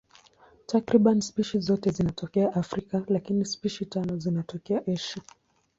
Takriban 0.67 1.21
spishi 1.21 1.59
zote 1.61 1.89
zinatokea 1.91 2.53
Afrika, 2.55 3.03
lakini 3.07 3.45
spishi 3.45 3.85
tano 3.85 4.17
zinatokea 4.17 4.81
Asia. 4.93 5.21